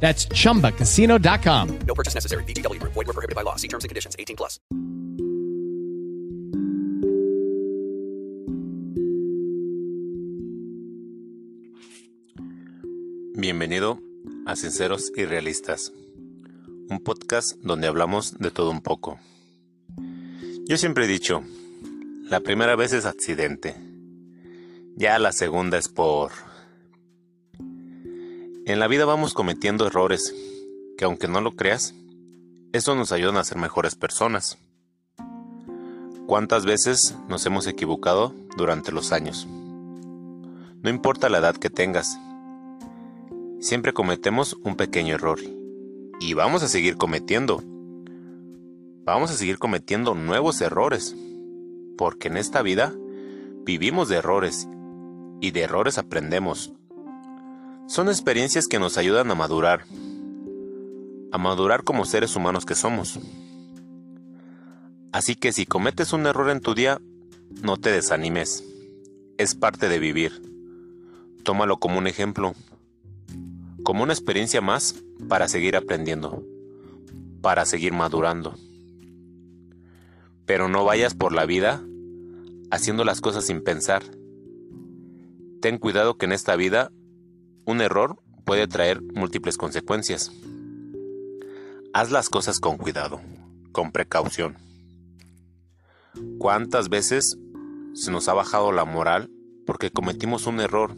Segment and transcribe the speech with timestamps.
[0.00, 1.78] That's chumbacasino.com.
[1.86, 2.44] No purchase necessary.
[2.44, 2.92] VGW Group.
[2.92, 3.56] Void were prohibited by law.
[3.56, 4.14] See terms and conditions.
[4.18, 4.60] 18 plus.
[13.36, 13.98] Bienvenido
[14.46, 15.92] a Sinceros y Realistas,
[16.88, 19.18] un podcast donde hablamos de todo un poco.
[20.66, 21.42] Yo siempre he dicho,
[22.30, 23.74] la primera vez es accidente,
[24.96, 26.30] ya la segunda es por...
[28.66, 30.34] En la vida vamos cometiendo errores
[30.96, 31.94] que aunque no lo creas,
[32.72, 34.56] eso nos ayudan a ser mejores personas.
[36.26, 39.46] ¿Cuántas veces nos hemos equivocado durante los años?
[39.46, 42.18] No importa la edad que tengas,
[43.60, 45.40] siempre cometemos un pequeño error
[46.18, 47.62] y vamos a seguir cometiendo.
[49.04, 51.14] Vamos a seguir cometiendo nuevos errores,
[51.98, 52.94] porque en esta vida
[53.66, 54.66] vivimos de errores
[55.42, 56.72] y de errores aprendemos.
[57.86, 59.84] Son experiencias que nos ayudan a madurar,
[61.30, 63.18] a madurar como seres humanos que somos.
[65.12, 66.98] Así que si cometes un error en tu día,
[67.62, 68.64] no te desanimes.
[69.36, 70.32] Es parte de vivir.
[71.42, 72.54] Tómalo como un ejemplo,
[73.84, 74.94] como una experiencia más
[75.28, 76.42] para seguir aprendiendo,
[77.42, 78.54] para seguir madurando.
[80.46, 81.82] Pero no vayas por la vida
[82.70, 84.02] haciendo las cosas sin pensar.
[85.60, 86.90] Ten cuidado que en esta vida
[87.66, 90.32] un error puede traer múltiples consecuencias.
[91.92, 93.20] Haz las cosas con cuidado,
[93.72, 94.56] con precaución.
[96.38, 97.38] ¿Cuántas veces
[97.94, 99.30] se nos ha bajado la moral
[99.66, 100.94] porque cometimos un error?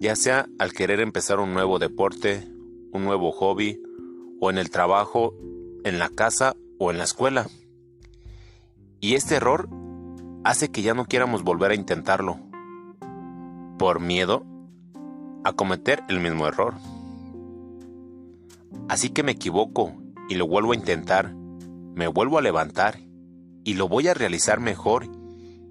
[0.00, 2.46] Ya sea al querer empezar un nuevo deporte,
[2.92, 3.80] un nuevo hobby,
[4.40, 5.34] o en el trabajo,
[5.84, 7.48] en la casa o en la escuela.
[9.00, 9.68] Y este error
[10.44, 12.38] hace que ya no quieramos volver a intentarlo,
[13.78, 14.44] por miedo
[15.44, 16.74] a cometer el mismo error.
[18.88, 19.94] Así que me equivoco
[20.28, 23.00] y lo vuelvo a intentar, me vuelvo a levantar
[23.64, 25.08] y lo voy a realizar mejor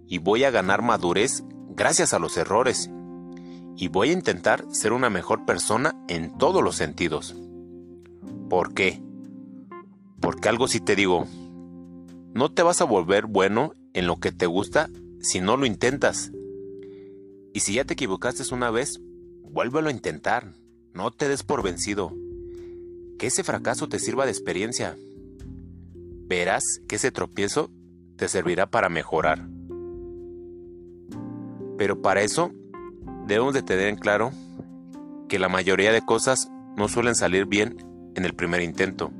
[0.08, 1.44] y voy a ganar madurez
[1.76, 2.90] gracias a los errores
[3.76, 7.36] y voy a intentar ser una mejor persona en todos los sentidos.
[8.50, 9.02] ¿Por qué?
[10.20, 11.28] Porque algo sí te digo,
[12.34, 14.90] no te vas a volver bueno en lo que te gusta
[15.20, 16.32] si no lo intentas.
[17.54, 19.00] Y si ya te equivocaste una vez,
[19.52, 20.54] vuélvelo a intentar,
[20.94, 22.14] no te des por vencido.
[23.20, 24.98] Que ese fracaso te sirva de experiencia.
[26.28, 27.72] Verás que ese tropiezo
[28.16, 29.48] te servirá para mejorar.
[31.78, 32.52] Pero para eso
[33.28, 34.32] debemos de tener en claro
[35.28, 37.78] que la mayoría de cosas no suelen salir bien
[38.16, 39.12] en el primer intento.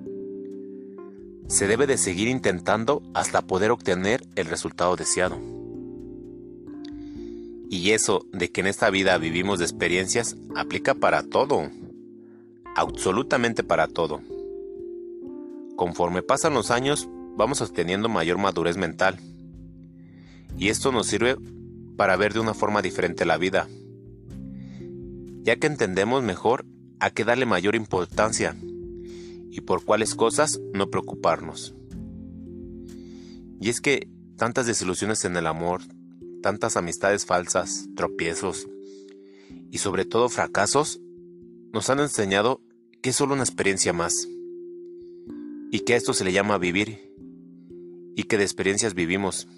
[1.48, 5.57] Se debe de seguir intentando hasta poder obtener el resultado deseado.
[7.70, 11.70] Y eso de que en esta vida vivimos de experiencias aplica para todo,
[12.76, 14.22] absolutamente para todo.
[15.76, 19.20] Conforme pasan los años, vamos obteniendo mayor madurez mental.
[20.58, 21.38] Y esto nos sirve
[21.98, 23.68] para ver de una forma diferente la vida,
[25.44, 26.66] ya que entendemos mejor
[27.00, 28.56] a qué darle mayor importancia
[29.52, 31.76] y por cuáles cosas no preocuparnos.
[33.60, 35.82] Y es que tantas desilusiones en el amor,
[36.48, 38.70] tantas amistades falsas, tropiezos
[39.70, 41.02] y sobre todo fracasos
[41.74, 42.62] nos han enseñado
[43.02, 44.30] que es solo una experiencia más
[45.74, 47.14] y que a esto se le llama vivir
[48.16, 49.50] y que de experiencias vivimos.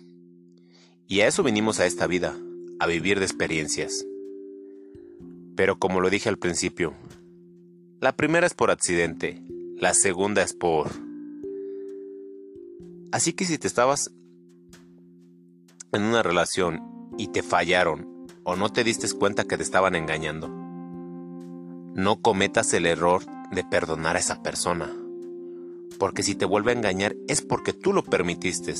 [1.07, 2.35] Y a eso venimos a esta vida,
[2.79, 4.07] a vivir de experiencias.
[5.55, 6.95] Pero como lo dije al principio,
[8.01, 9.43] la primera es por accidente,
[9.77, 10.89] la segunda es por...
[13.11, 14.09] Así que si te estabas
[15.91, 16.81] en una relación
[17.17, 22.85] y te fallaron o no te diste cuenta que te estaban engañando, no cometas el
[22.85, 24.91] error de perdonar a esa persona,
[25.97, 28.73] Porque si te vuelve a engañar es porque tú lo permitiste.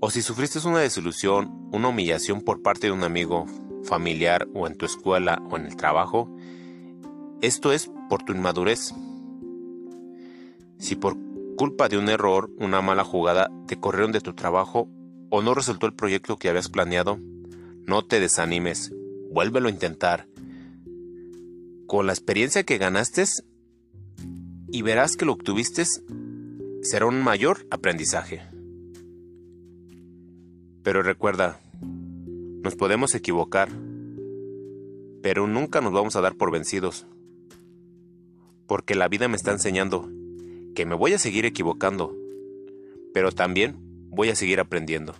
[0.00, 3.46] O si sufriste una desilusión, una humillación por parte de un amigo,
[3.82, 6.34] familiar o en tu escuela o en el trabajo,
[7.42, 8.94] esto es por tu inmadurez.
[10.78, 11.16] Si por
[11.56, 14.88] culpa de un error, una mala jugada, te corrieron de tu trabajo
[15.36, 17.18] o no resultó el proyecto que habías planeado,
[17.86, 18.94] no te desanimes,
[19.32, 20.28] vuélvelo a intentar.
[21.88, 23.24] Con la experiencia que ganaste
[24.70, 25.86] y verás que lo obtuviste
[26.82, 28.42] será un mayor aprendizaje.
[30.84, 31.58] Pero recuerda,
[32.62, 33.70] nos podemos equivocar,
[35.20, 37.08] pero nunca nos vamos a dar por vencidos.
[38.68, 40.08] Porque la vida me está enseñando
[40.76, 42.16] que me voy a seguir equivocando,
[43.12, 43.83] pero también
[44.14, 45.14] voy a seguir aprendiendo.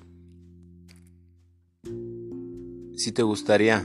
[2.97, 3.85] Si te gustaría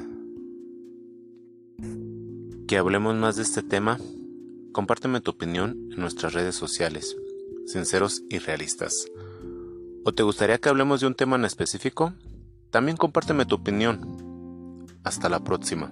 [2.68, 3.98] que hablemos más de este tema,
[4.72, 7.18] compárteme tu opinión en nuestras redes sociales,
[7.66, 9.08] sinceros y realistas.
[10.06, 12.14] ¿O te gustaría que hablemos de un tema en específico?
[12.70, 14.86] También compárteme tu opinión.
[15.04, 15.92] Hasta la próxima.